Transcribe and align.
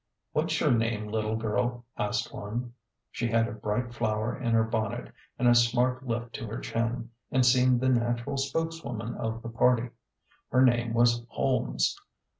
"What's 0.33 0.59
your 0.59 0.71
name, 0.71 1.05
little 1.09 1.35
girl?" 1.35 1.85
asked 1.95 2.33
one. 2.33 2.73
She 3.11 3.27
had 3.27 3.47
a 3.47 3.51
bright 3.51 3.93
flower 3.93 4.35
in 4.35 4.51
her 4.53 4.63
bonnet 4.63 5.13
and 5.37 5.47
a 5.47 5.53
smart 5.53 6.07
lift 6.07 6.33
to 6.33 6.47
her 6.47 6.57
chin, 6.57 7.11
and 7.29 7.45
seemed 7.45 7.81
the 7.81 7.89
natural 7.89 8.37
spokeswoman 8.37 9.13
of 9.13 9.43
the 9.43 9.49
party. 9.49 9.91
Her 10.49 10.63
name 10.65 10.95
was 10.95 11.23
Holmes. 11.29 11.95